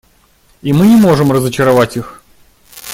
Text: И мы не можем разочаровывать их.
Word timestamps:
И 0.63 0.73
мы 0.73 0.87
не 0.87 0.95
можем 0.95 1.31
разочаровывать 1.31 1.95
их. 1.95 2.23